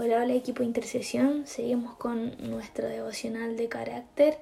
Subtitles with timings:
[0.00, 4.38] Hola, hola equipo Intercesión, seguimos con nuestro devocional de carácter,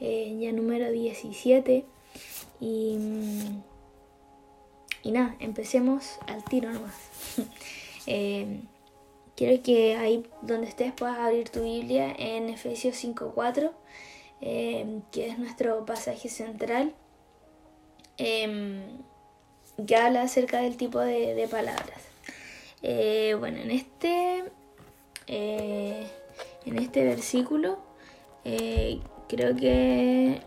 [0.00, 1.86] eh, ya número 17.
[2.60, 2.98] Y,
[5.02, 6.92] y nada, empecemos al tiro nomás.
[8.06, 8.60] eh,
[9.34, 13.72] quiero que ahí donde estés puedas abrir tu Biblia en Efesios 5.4,
[14.42, 16.92] eh, que es nuestro pasaje central,
[18.18, 18.82] eh,
[19.86, 22.02] que habla acerca del tipo de, de palabras.
[22.82, 24.44] Eh, bueno, en este
[25.28, 26.06] eh,
[26.64, 27.78] en este versículo
[28.44, 30.40] eh, creo que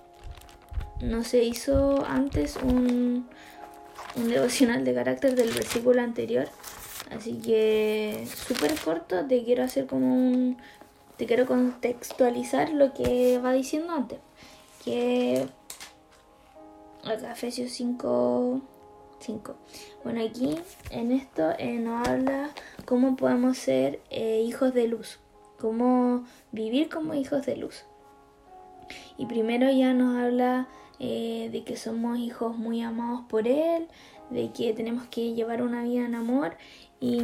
[1.01, 3.27] no se hizo antes un,
[4.15, 6.47] un devocional de carácter del versículo anterior.
[7.15, 10.57] Así que súper corto, te quiero hacer como un...
[11.17, 14.19] Te quiero contextualizar lo que va diciendo antes.
[14.83, 15.45] Que
[17.03, 18.61] acá Efesios 5,
[19.21, 19.55] 5.
[20.03, 20.57] Bueno, aquí
[20.89, 22.51] en esto eh, nos habla
[22.85, 25.19] cómo podemos ser eh, hijos de luz,
[25.59, 27.85] cómo vivir como hijos de luz.
[29.17, 30.67] Y primero ya nos habla
[30.99, 33.87] eh, de que somos hijos muy amados por Él,
[34.29, 36.55] de que tenemos que llevar una vida en amor
[36.99, 37.21] y,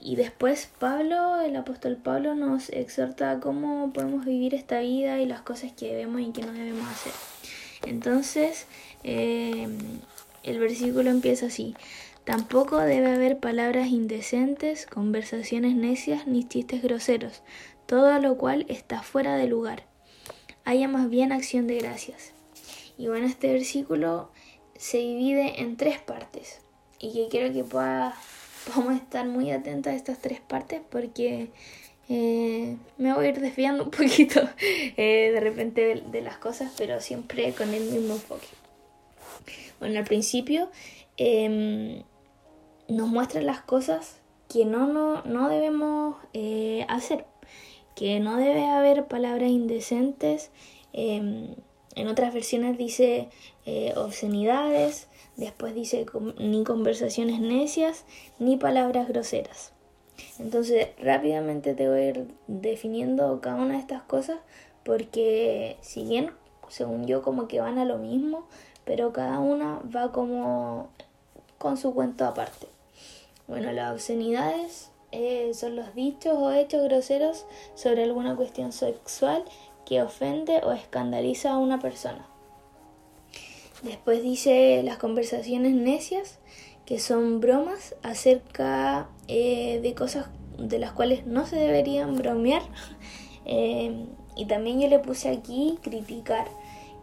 [0.00, 5.26] y después Pablo, el apóstol Pablo, nos exhorta a cómo podemos vivir esta vida y
[5.26, 7.12] las cosas que debemos y que no debemos hacer.
[7.86, 8.66] Entonces,
[9.04, 9.68] eh,
[10.42, 11.74] el versículo empieza así.
[12.24, 17.42] Tampoco debe haber palabras indecentes, conversaciones necias ni chistes groseros,
[17.86, 19.84] todo lo cual está fuera de lugar.
[20.64, 22.32] Haya más bien acción de gracias.
[22.96, 24.30] Y bueno, este versículo
[24.76, 26.60] se divide en tres partes
[27.00, 28.14] y que quiero que pueda,
[28.66, 31.50] podamos estar muy atentas a estas tres partes porque
[32.08, 34.48] eh, me voy a ir desviando un poquito
[34.96, 38.61] eh, de repente de, de las cosas, pero siempre con el mismo enfoque.
[39.80, 40.70] Bueno, al principio
[41.16, 42.02] eh,
[42.88, 47.24] nos muestra las cosas que no, no, no debemos eh, hacer,
[47.96, 50.50] que no debe haber palabras indecentes.
[50.92, 51.54] Eh,
[51.94, 53.28] en otras versiones dice
[53.66, 56.06] eh, obscenidades, después dice
[56.38, 58.04] ni conversaciones necias,
[58.38, 59.72] ni palabras groseras.
[60.38, 64.38] Entonces rápidamente te voy a ir definiendo cada una de estas cosas
[64.84, 66.30] porque si bien
[66.68, 68.46] según yo como que van a lo mismo,
[68.84, 70.88] pero cada una va como
[71.58, 72.68] con su cuento aparte.
[73.46, 77.44] Bueno, las obscenidades eh, son los dichos o hechos groseros
[77.74, 79.44] sobre alguna cuestión sexual
[79.84, 82.26] que ofende o escandaliza a una persona.
[83.82, 86.38] Después dice las conversaciones necias,
[86.86, 90.26] que son bromas acerca eh, de cosas
[90.58, 92.62] de las cuales no se deberían bromear.
[93.44, 94.06] Eh,
[94.36, 96.46] y también yo le puse aquí criticar,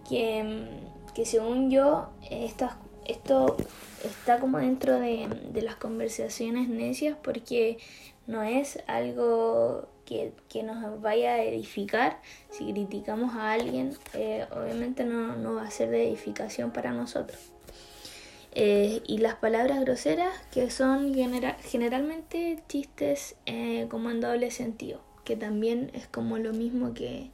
[0.08, 0.70] que,
[1.20, 3.58] que según yo esto
[4.06, 5.28] está como dentro de,
[5.62, 7.78] las conversaciones necias porque
[8.26, 12.22] no es algo que, que, nos vaya a edificar.
[12.52, 17.52] Si criticamos a alguien, eh, obviamente no, no, va a ser de edificación para nosotros.
[18.54, 25.02] Eh, y las palabras groseras, que son genera generalmente chistes eh, como en doble sentido,
[25.26, 27.30] que también es como lo mismo que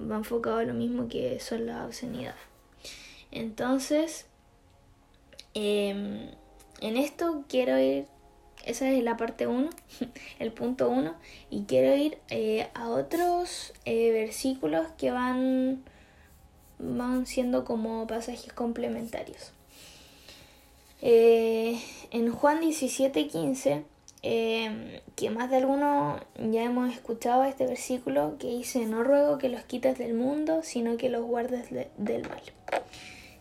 [0.00, 2.55] va enfocado a lo mismo que son las obscenidades.
[3.30, 4.26] Entonces,
[5.54, 6.30] eh,
[6.80, 8.06] en esto quiero ir,
[8.64, 9.70] esa es la parte 1,
[10.38, 11.14] el punto 1,
[11.50, 15.82] y quiero ir eh, a otros eh, versículos que van,
[16.78, 19.52] van siendo como pasajes complementarios.
[21.00, 23.84] Eh, en Juan 17, 15,
[24.22, 26.18] que más de alguno
[26.50, 30.96] ya hemos escuchado este versículo que dice, no ruego que los quites del mundo, sino
[30.96, 32.42] que los guardes de, del mal.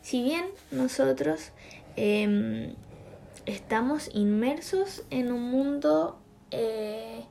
[0.05, 1.49] Si bien nosotros
[1.95, 2.75] eh,
[3.47, 6.21] estamos inmersos en un mundo
[6.51, 7.23] eh,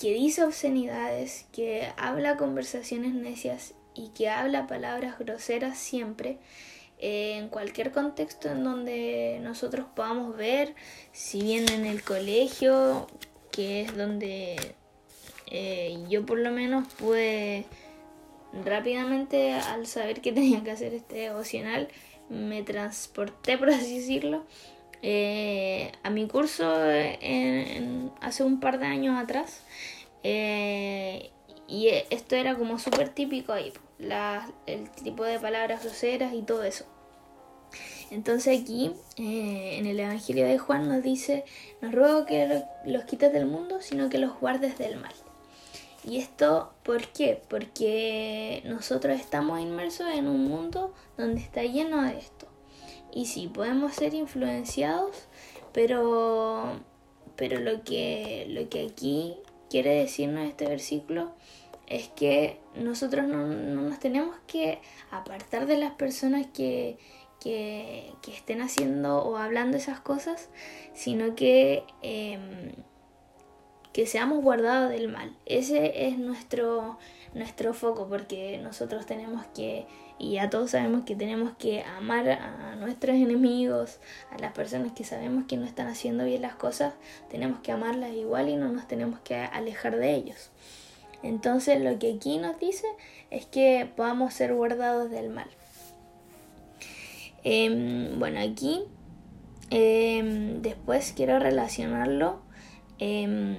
[0.00, 6.38] que dice obscenidades, que habla conversaciones necias y que habla palabras groseras siempre,
[7.00, 10.76] eh, en cualquier contexto en donde nosotros podamos ver,
[11.10, 13.08] si bien en el colegio,
[13.50, 14.76] que es donde
[15.50, 17.66] eh, yo por lo menos pude
[18.64, 21.88] rápidamente al saber que tenía que hacer este devocional
[22.28, 24.44] me transporté por así decirlo
[25.02, 26.72] eh, a mi curso
[28.20, 29.62] hace un par de años atrás
[30.22, 31.30] eh,
[31.66, 33.72] y esto era como súper típico ahí
[34.02, 36.84] la, el tipo de palabras groseras y todo eso.
[38.10, 41.44] Entonces aquí eh, en el Evangelio de Juan nos dice
[41.80, 45.14] no ruego que lo, los quites del mundo sino que los guardes del mal
[46.04, 47.40] ¿Y esto por qué?
[47.48, 52.48] Porque nosotros estamos inmersos en un mundo donde está lleno de esto.
[53.12, 55.28] Y sí, podemos ser influenciados,
[55.72, 56.80] pero,
[57.36, 59.36] pero lo que, lo que aquí
[59.70, 61.32] quiere decirnos este versículo
[61.86, 66.98] es que nosotros no, nos tenemos que apartar de las personas que,
[67.38, 70.48] que, estén haciendo o hablando esas cosas,
[70.94, 72.72] sino que, em,
[73.92, 75.36] que seamos guardados del mal.
[75.46, 76.98] Ese es nuestro,
[77.34, 79.86] nuestro foco, porque nosotros tenemos que,
[80.18, 83.98] y ya todos sabemos que tenemos que amar a nuestros enemigos,
[84.30, 86.94] a las personas que sabemos que no están haciendo bien las cosas,
[87.30, 90.50] tenemos que amarlas igual y no nos tenemos que alejar de ellos.
[91.22, 92.86] Entonces lo que aquí nos dice
[93.30, 95.48] es que podamos ser guardados del mal.
[97.44, 98.84] Em, bueno, aquí
[99.70, 102.41] em, después quiero relacionarlo
[103.02, 103.56] em,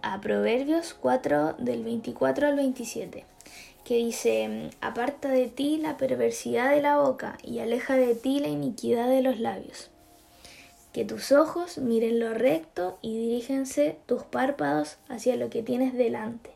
[0.00, 3.26] a Proverbios 4 del 24 al 27,
[3.84, 8.48] que dice, aparta de ti la perversidad de la boca y aleja de ti la
[8.48, 9.90] iniquidad de los labios.
[10.94, 16.52] Que tus ojos miren lo recto y dirígense tus párpados hacia lo que tienes delante.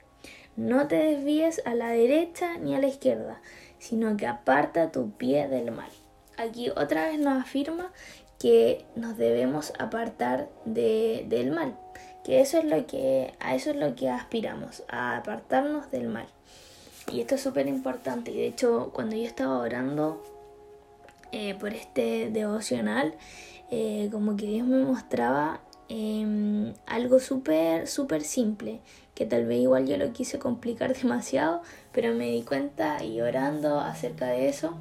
[0.56, 3.42] No te desvíes a la derecha ni a la izquierda,
[3.78, 5.90] sino que aparta tu pie del mal.
[6.38, 7.92] Aquí otra vez nos afirma
[8.38, 11.76] que nos debemos apartar del mal,
[12.25, 16.26] que eso es lo que a eso es lo que aspiramos, a apartarnos del mal.
[17.12, 18.31] Y esto es súper importante.
[18.31, 20.22] Y de hecho, cuando yo estaba orando
[21.32, 23.14] eh, por este devocional,
[23.70, 28.81] eh, como que Dios me mostraba em, algo súper, súper simple,
[29.14, 31.62] que tal vez igual yo lo quise complicar demasiado,
[31.93, 34.75] pero me di cuenta y orando acerca de eso,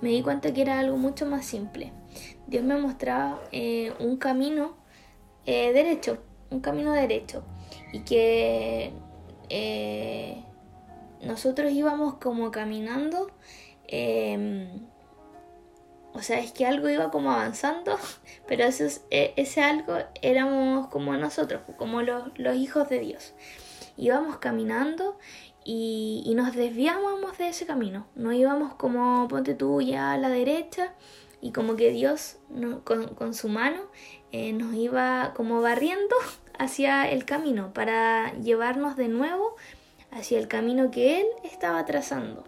[0.00, 1.92] me di cuenta que era algo mucho más simple.
[2.46, 4.74] Dios me mostraba eh, un camino
[5.46, 6.18] eh, derecho,
[6.50, 7.44] un camino derecho,
[7.92, 8.92] y que
[9.48, 10.44] eh,
[11.22, 13.30] nosotros íbamos como caminando,
[13.88, 14.86] em,
[16.12, 17.98] o sea, es que algo iba como avanzando,
[18.48, 23.34] pero ese algo éramos como nosotros, como los, los hijos de Dios
[23.96, 25.18] íbamos caminando
[25.64, 28.06] y, nos desviábamos de ese camino.
[28.14, 30.92] No íbamos como ponte tú ya a la derecha
[31.40, 32.36] y como que Dios
[32.84, 33.80] con, su mano
[34.32, 36.16] eh, nos iba como barriendo
[36.58, 39.56] hacia el camino para llevarnos de nuevo
[40.10, 42.44] hacia el camino que Él estaba trazando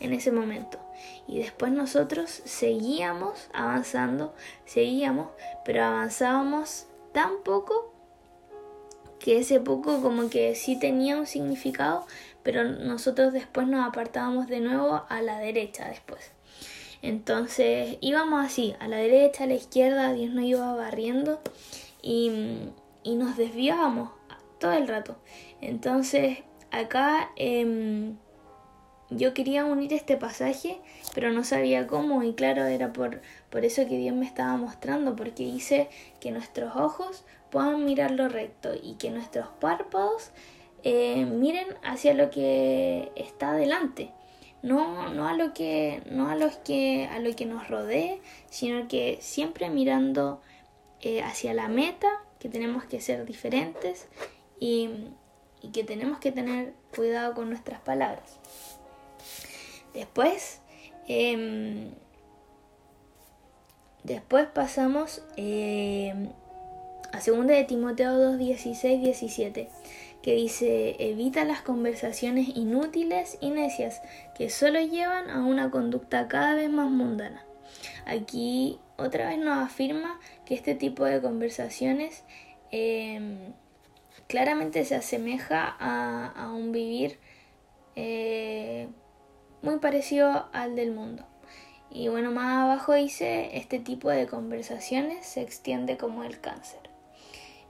[0.00, 0.78] en ese momento.
[1.26, 4.34] Y después nosotros seguíamos avanzando,
[4.64, 5.28] seguíamos,
[5.64, 7.92] pero avanzábamos tan poco
[9.18, 12.06] que ese poco como que sí tenía un significado,
[12.42, 16.32] pero nosotros después nos apartábamos de nuevo a la derecha después.
[17.02, 21.40] Entonces íbamos así, a la derecha, a la izquierda, Dios nos iba barriendo
[22.00, 22.30] y,
[23.04, 24.10] nos desviábamos
[24.58, 25.16] todo el rato.
[25.60, 26.38] Entonces
[26.70, 28.16] acá em,
[29.10, 30.80] yo quería unir este pasaje,
[31.14, 33.20] pero no sabía cómo y claro, era por,
[33.50, 35.88] por eso que Dios me estaba mostrando, porque dice
[36.20, 40.30] que nuestros ojos puedan mirar lo recto y que nuestros párpados
[40.84, 44.10] eh, miren hacia lo que está adelante.
[44.62, 48.86] No, no a lo que no a los que a lo que nos rodee sino
[48.86, 50.40] que siempre mirando
[51.00, 54.06] eh, hacia la meta que tenemos que ser diferentes
[54.60, 54.90] y,
[55.72, 58.38] que tenemos que tener cuidado con nuestras palabras.
[59.94, 60.60] Después
[61.06, 61.90] em,
[64.02, 66.30] después pasamos em,
[67.12, 69.68] a 2 de Timoteo 2, 16, 17,
[70.22, 74.00] que dice, evita las conversaciones inútiles y necias
[74.36, 77.44] que solo llevan a una conducta cada vez más mundana.
[78.06, 82.24] Aquí otra vez nos afirma que este tipo de conversaciones
[82.70, 83.52] em,
[84.28, 87.18] claramente se asemeja a, un vivir
[87.96, 88.88] eh,
[89.62, 91.26] muy parecido al del mundo.
[91.90, 96.80] Y bueno, más abajo dice, este tipo de conversaciones se extiende como el cáncer.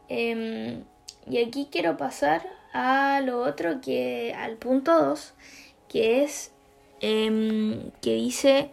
[0.08, 0.84] Em,
[1.28, 5.32] y aquí quiero pasar a lo otro que, al punto 2,
[5.88, 6.50] que es
[7.00, 8.70] em, que dice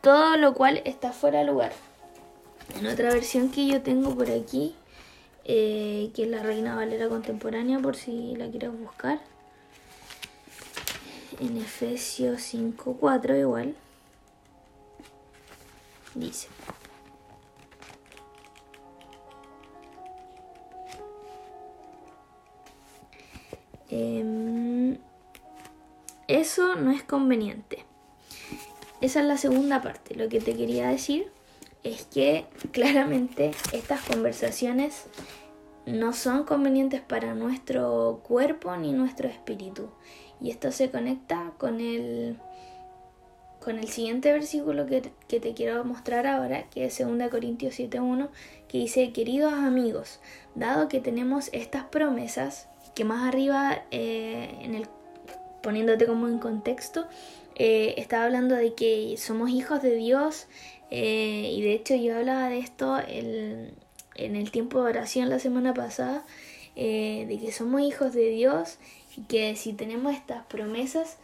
[0.00, 1.72] todo lo cual está fuera de lugar.
[2.78, 4.74] En otra versión que yo tengo por aquí,
[5.44, 9.20] eh, que es la Reina Valera Contemporánea, por si la quieres buscar.
[11.40, 13.74] En Efesios 5.4 igual.
[16.14, 16.48] Dice.
[23.90, 24.98] Em,
[26.26, 27.84] eso no es conveniente.
[29.00, 30.14] Esa es la segunda parte.
[30.14, 31.30] Lo que te quería decir
[31.84, 35.06] es que claramente estas conversaciones
[35.86, 39.90] no son convenientes para nuestro cuerpo ni nuestro espíritu.
[40.40, 42.38] Y esto se conecta con el
[43.60, 45.02] con el siguiente versículo que,
[45.40, 48.28] te quiero mostrar ahora, que es 2 Corintios 7.1,
[48.68, 50.20] que dice, queridos amigos,
[50.54, 52.68] dado que tenemos estas promesas,
[52.98, 54.88] que más arriba, eh, en el,
[55.62, 57.06] poniéndote como en contexto,
[57.54, 60.48] eh, estaba hablando de que somos hijos de Dios,
[60.90, 63.76] eh, y de hecho yo hablaba de esto en
[64.16, 66.24] el tiempo de oración la semana pasada,
[66.74, 68.78] de que somos hijos de Dios
[69.16, 71.18] y que si tenemos estas promesas,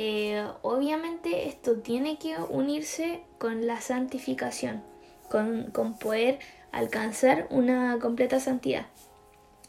[0.00, 4.82] eh, obviamente esto tiene que unirse con la santificación,
[5.28, 6.38] con, poder
[6.72, 8.86] alcanzar una completa santidad.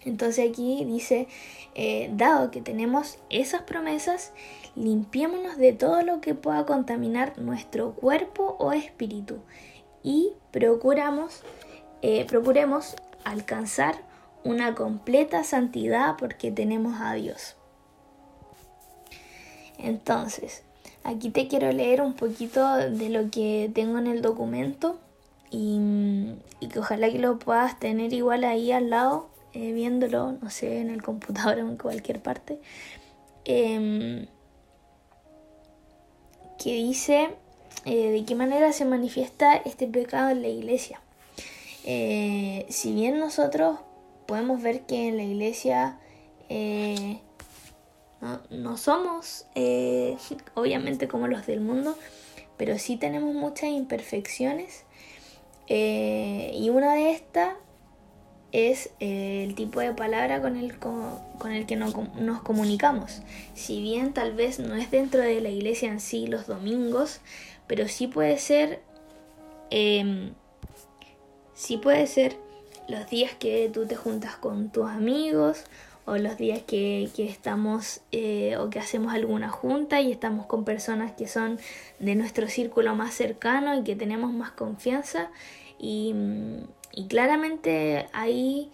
[0.06, 1.28] Entonces aquí dice,
[1.76, 4.32] eh, dado que tenemos esas promesas,
[4.76, 9.40] limpiémonos de todo lo que pueda contaminar nuestro cuerpo o espíritu
[10.04, 11.44] y procuramos,
[12.02, 13.96] eh, procuremos alcanzar
[14.44, 17.56] una completa santidad porque tenemos a Dios.
[19.78, 20.64] Entonces,
[21.04, 25.00] aquí te quiero leer un poquito de lo que tengo en el documento
[25.52, 26.36] y,
[26.72, 30.90] que ojalá que lo puedas tener igual ahí al lado, eh, viéndolo, no sé, en
[30.90, 32.60] el computador en cualquier parte.
[33.46, 34.28] Em,
[36.60, 37.30] que dice
[37.86, 41.02] eh, de qué manera se manifiesta este pecado en la iglesia.
[41.86, 43.80] Eh, si bien nosotros
[44.28, 45.98] podemos ver que en la iglesia
[48.50, 50.18] no, somos eh,
[50.56, 51.98] obviamente como los del mundo,
[52.58, 54.84] pero sí tenemos muchas imperfecciones.
[55.68, 57.54] Y una de estas
[58.52, 61.94] es eh, el tipo de palabra con el, con, el que nos,
[62.44, 63.22] comunicamos.
[63.54, 67.22] Si bien tal vez no es dentro de la iglesia en sí los domingos,
[67.68, 68.82] pero sí puede ser,
[69.70, 70.34] em,
[71.54, 72.38] sí puede ser
[72.88, 75.64] los días que tú te juntas con tus amigos
[76.06, 81.12] o los días que, estamos eh, o que hacemos alguna junta y estamos con personas
[81.12, 81.60] que son
[82.00, 85.30] de nuestro círculo más cercano y que tenemos más confianza
[85.78, 86.16] y,
[87.08, 88.72] claramente ahí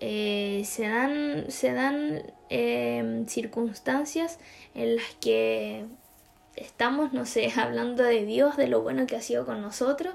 [0.00, 4.38] eh, se dan, se dan em, circunstancias
[4.74, 5.86] en las que
[6.56, 10.14] estamos, no sé, hablando de Dios, de lo bueno que ha sido con nosotros,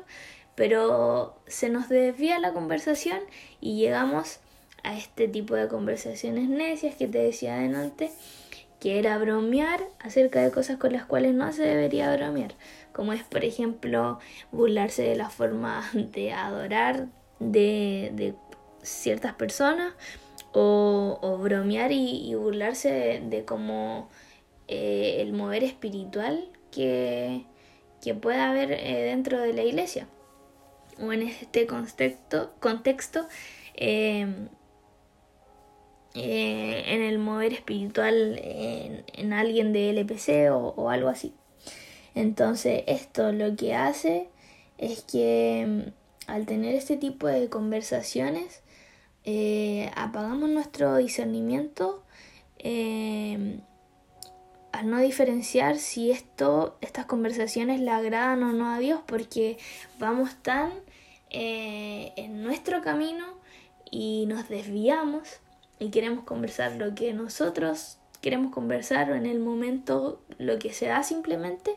[0.56, 3.20] pero se nos desvía la conversación
[3.60, 4.40] y llegamos
[4.84, 8.12] a este tipo de conversaciones necias que te decía adelante,
[8.82, 12.56] que era bromear acerca de cosas con las cuales no se debería bromear,
[12.92, 14.20] como es por ejemplo
[14.52, 17.08] burlarse de la forma de adorar
[17.40, 18.34] de,
[18.82, 19.94] ciertas personas
[20.52, 24.10] o, bromear y, burlarse de, como
[24.68, 27.46] eh, el mover espiritual que,
[28.02, 30.08] que puede haber eh, dentro de la iglesia.
[31.00, 33.28] O en este contexto, contexto
[33.76, 34.28] eh,
[36.14, 41.34] eh, en el mover espiritual en, alguien de LPC o, algo así.
[42.16, 44.28] Entonces esto lo que hace
[44.78, 48.62] es que mm, al tener este tipo de conversaciones
[49.24, 52.04] eh, apagamos nuestro discernimiento
[52.60, 53.60] eh,
[54.74, 59.58] al no diferenciar si esto, estas conversaciones le agradan o no a Dios porque
[60.00, 60.74] vamos tan
[61.34, 63.26] en nuestro camino
[63.90, 65.40] y nos desviamos
[65.82, 70.86] y queremos conversar lo que nosotros queremos conversar o en el momento lo que se
[70.86, 71.76] da simplemente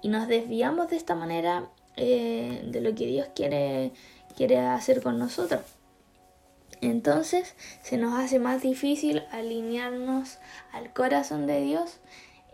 [0.00, 3.92] y nos desviamos de esta manera eh, de lo que Dios quiere,
[4.34, 5.60] quiere hacer con nosotros.
[6.80, 10.38] Entonces se nos hace más difícil alinearnos
[10.72, 12.00] al corazón de Dios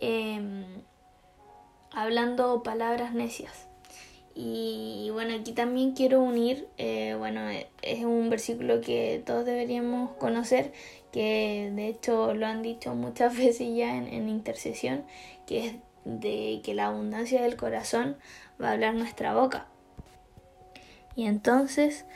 [0.00, 0.64] em,
[1.92, 3.69] hablando palabras necias.
[4.34, 7.40] Y, bueno, aquí también quiero unir, eh, bueno,
[7.82, 10.72] es un versículo que todos deberíamos conocer,
[11.12, 15.04] que de hecho lo han dicho muchas veces ya en, intercesión,
[15.46, 18.16] que es de que la abundancia del corazón
[18.62, 19.66] va a hablar nuestra boca.
[21.16, 22.06] Y entonces,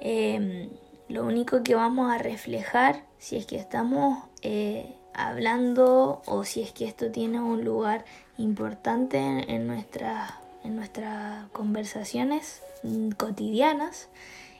[0.00, 0.70] em,
[1.08, 6.72] lo único que vamos a reflejar, si es que estamos eh, hablando o si es
[6.72, 8.04] que esto tiene un lugar
[8.38, 12.62] importante en, en nuestra en nuestras conversaciones
[13.16, 14.08] cotidianas,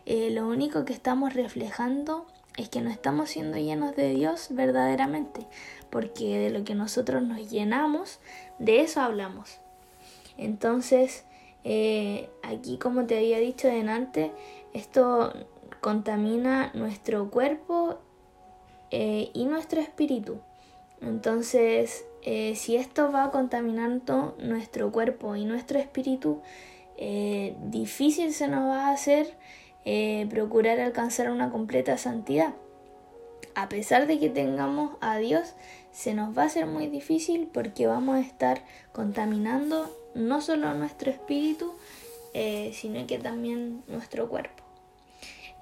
[0.06, 2.26] eh, lo único que estamos reflejando
[2.56, 5.46] es que no estamos siendo llenos de Dios verdaderamente,
[5.90, 8.18] porque de lo que nosotros nos llenamos,
[8.58, 9.60] de eso hablamos.
[10.36, 11.24] Entonces,
[11.64, 14.32] eh, aquí como te había dicho delante,
[14.72, 15.32] esto
[15.80, 17.98] contamina nuestro cuerpo
[18.90, 20.40] eh, y nuestro espíritu.
[21.00, 26.42] Entonces, eh, si esto va contaminando nuestro cuerpo y nuestro espíritu,
[26.98, 29.34] eh, difícil se nos va a hacer
[29.86, 32.52] eh, procurar alcanzar una completa santidad.
[33.54, 35.54] a pesar de que tengamos a Dios,
[35.90, 41.10] se nos va a hacer muy difícil porque vamos a estar contaminando no solo nuestro
[41.10, 41.72] espíritu,
[42.72, 44.62] sino que también nuestro cuerpo.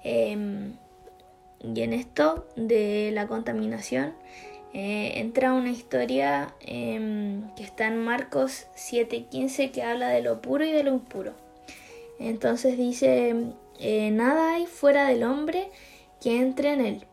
[0.03, 0.73] Em,
[1.63, 4.13] y en esto de la contaminación
[4.79, 10.65] eh, entra una historia em, que está en Marcos 7:15 que habla de lo puro
[10.65, 11.33] y de lo impuro.
[12.19, 13.33] Entonces dice,
[13.79, 15.71] eh, nada hay fuera del hombre
[16.21, 17.07] que entre en él,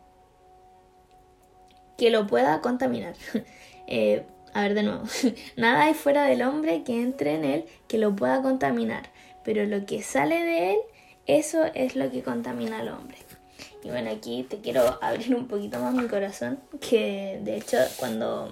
[1.97, 3.15] que lo pueda contaminar.
[4.53, 5.03] a ver de nuevo,
[5.57, 9.09] nada hay fuera del hombre que entre en él que lo pueda contaminar,
[9.43, 10.79] pero lo que sale de él,
[11.25, 13.24] eso es lo que contamina al hombre.
[13.85, 18.51] Y bueno, aquí te quiero abrir un poquito más mi corazón, que de hecho cuando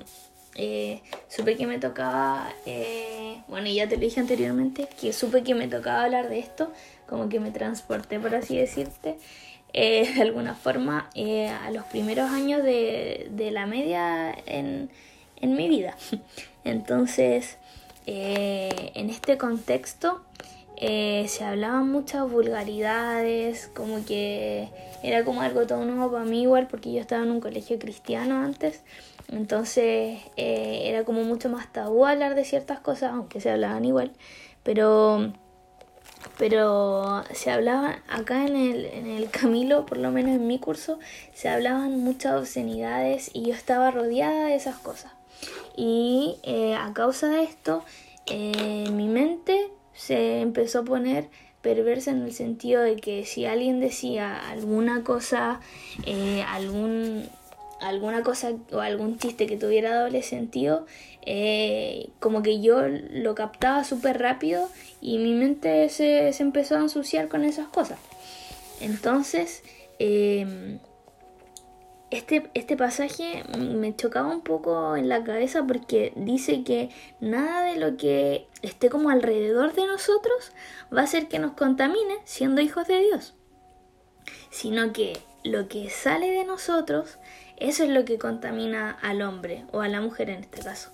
[0.56, 5.56] eh, supe que me tocaba, eh, bueno, ya te lo dije anteriormente, que supe que
[5.56, 6.72] me tocaba hablar de esto,
[7.10, 9.18] como que me transporté, por así decirte,
[9.74, 14.92] eh, de alguna forma, a los primeros años de, de la media en,
[15.42, 15.98] en, mi vida.
[16.63, 17.58] Entonces,
[18.06, 20.22] en este contexto,
[20.86, 24.68] eh, se hablaban muchas vulgaridades, como que
[25.02, 28.44] era como algo todo nuevo para mí igual, porque yo estaba en un colegio cristiano
[28.44, 28.82] antes,
[29.30, 34.12] entonces eh, era como mucho más tabú hablar de ciertas cosas, aunque se hablaban igual,
[34.63, 35.32] pero
[36.38, 41.00] pero se hablaba acá en el, en el Camilo, por lo menos en mi curso,
[41.34, 45.13] se hablaban muchas obscenidades y yo estaba rodeada de esas cosas.
[45.78, 47.86] Y eh, a causa de esto,
[48.28, 51.30] mi mente se empezó a poner
[51.62, 55.62] perversa en el sentido de que si alguien decía alguna cosa,
[56.06, 57.28] eh, algún,
[57.80, 60.86] alguna cosa o algún chiste que tuviera doble sentido,
[61.26, 64.70] eh, como que yo lo captaba súper rápido
[65.02, 67.98] y mi mente se, se, empezó a ensuciar con esas cosas.
[68.82, 69.64] Entonces,
[70.00, 70.80] eh,
[72.13, 76.89] este, este pasaje me chocaba un poco en la cabeza porque dice que
[77.20, 80.51] nada de lo que esté como alrededor de nosotros
[80.96, 83.34] va a hacer que nos contamine siendo hijos de Dios,
[84.51, 87.17] sino que lo que sale de nosotros,
[87.58, 90.92] eso es lo que contamina al hombre o a la mujer en este caso.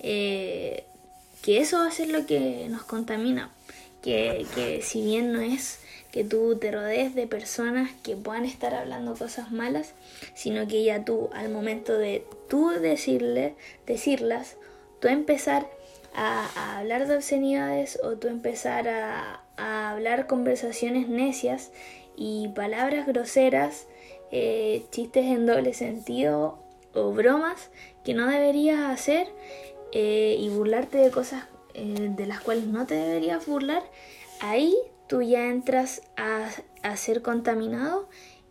[0.00, 0.84] Eh,
[1.40, 3.50] que eso va a ser lo que nos contamina,
[4.02, 5.80] que, que si bien no es
[6.12, 9.94] que tú te rodees de personas que puedan estar hablando cosas malas,
[10.34, 13.54] sino que ya tú al momento de tú decirle,
[13.86, 14.56] decirlas,
[15.00, 15.68] tú empezar
[16.14, 21.72] a, hablar de obscenidades o tú empezar a, hablar conversaciones necias
[22.16, 23.86] y palabras groseras,
[24.30, 26.58] eh, chistes en doble sentido
[26.94, 27.70] o bromas
[28.04, 29.26] que no deberías hacer
[29.92, 31.44] eh, y burlarte de cosas
[31.74, 33.82] eh, de las cuales no te deberías burlar,
[34.40, 34.76] ahí
[35.08, 36.48] tú ya entras a,
[36.96, 38.08] ser contaminado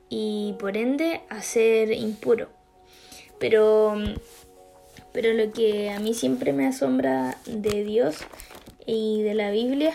[0.10, 2.50] y por ende a ser impuro.
[3.40, 3.96] Pero,
[5.12, 8.18] pero lo que a mí siempre me asombra de Dios
[8.86, 9.94] y de la Biblia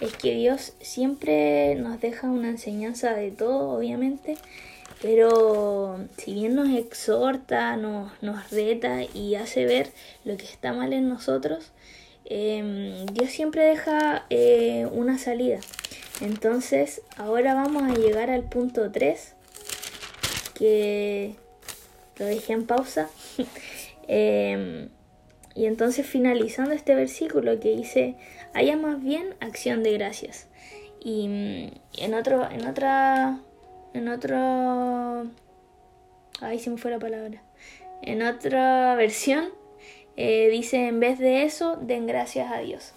[0.00, 4.36] es que Dios siempre nos deja una enseñanza de todo, obviamente,
[5.00, 9.90] pero si bien nos exhorta, nos, nos reta y hace ver
[10.24, 11.72] lo que está mal en nosotros,
[12.28, 15.60] Em, Dios siempre deja eh, una salida.
[16.20, 19.34] Entonces, ahora vamos a llegar al punto 3,
[20.54, 21.34] que
[22.18, 23.08] lo dejé en pausa.
[24.08, 24.88] Em,
[25.56, 28.14] y entonces finalizando este versículo que dice,
[28.54, 30.46] haya más bien acción de gracias.
[31.00, 33.40] Y mm, en otro, en otra,
[33.94, 35.26] en otro,
[36.40, 37.42] ahí se me fue la palabra.
[38.02, 39.48] En otra versión
[40.16, 42.92] eh, dice en vez de eso, den gracias a Dios.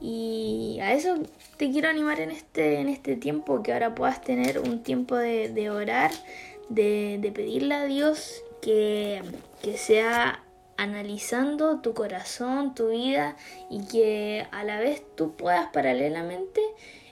[0.00, 1.18] Y a eso
[1.58, 5.70] te quiero animar en este, en este tiempo, que ahora puedas tener un tiempo de,
[5.70, 6.10] orar,
[6.70, 9.22] de, pedirle a Dios que,
[9.76, 10.42] sea
[10.78, 13.36] analizando tu corazón, tu vida
[13.68, 16.62] y que a la vez tú puedas paralelamente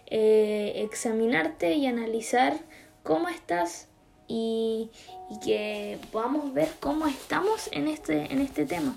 [0.07, 2.57] eh, examinarte y analizar
[3.03, 3.89] cómo estás
[4.27, 4.91] y,
[5.31, 8.97] y, que podamos ver cómo estamos en este, en este tema.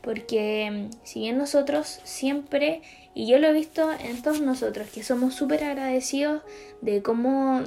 [0.00, 2.82] Porque si bien nosotros siempre,
[3.14, 6.42] y yo lo he visto en todos nosotros, que somos súper agradecidos
[6.80, 7.62] de cómo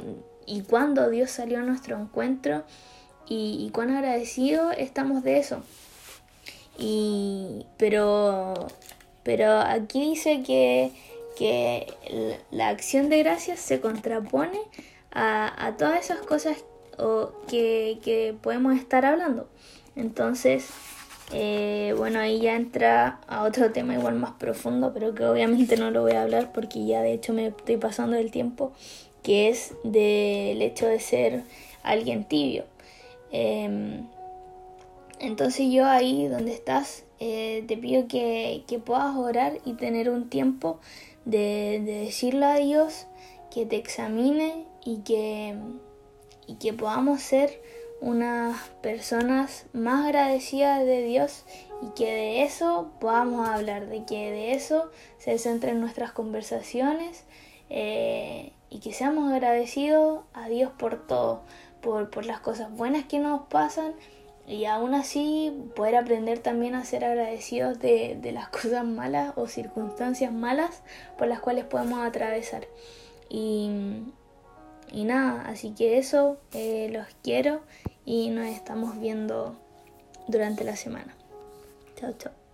[0.45, 2.63] y cuándo Dios salió a nuestro encuentro
[3.29, 5.61] y, cuán agradecidos estamos de eso.
[6.77, 8.67] Y, pero,
[9.23, 10.91] pero aquí dice que,
[11.37, 11.87] que
[12.51, 14.59] la acción de gracias se contrapone
[15.11, 16.63] a, a todas esas cosas
[16.97, 19.49] o que, que podemos estar hablando.
[19.95, 20.69] Entonces,
[21.33, 25.91] eh, bueno, ahí ya entra a otro tema igual más profundo, pero que obviamente no
[25.91, 28.71] lo voy a hablar porque ya de hecho me estoy pasando el tiempo,
[29.23, 31.43] que es del hecho de ser
[31.83, 32.63] alguien tibio.
[33.31, 34.07] Em,
[35.19, 40.79] entonces yo ahí donde estás, eh, te pido que, puedas orar y tener un tiempo
[41.25, 43.07] de, decirle a Dios
[43.51, 45.55] que te examine y que,
[46.47, 47.61] y que podamos ser
[47.99, 51.45] unas personas más agradecidas de Dios
[51.81, 57.23] y que de eso podamos hablar, de que de eso se centren nuestras conversaciones
[57.69, 61.41] eh, y que seamos agradecidos a Dios por todo,
[61.81, 63.93] por, por las cosas buenas que nos pasan
[64.47, 70.31] y aún así poder aprender también a ser agradecidos de, las cosas malas o circunstancias
[70.31, 70.81] malas
[71.17, 72.65] por las cuales podemos atravesar.
[73.29, 73.69] Y,
[74.91, 77.61] y nada, así que eso, eh, los quiero
[78.05, 79.55] y nos estamos viendo
[80.27, 81.15] durante la semana.
[81.95, 82.46] Chao, chao.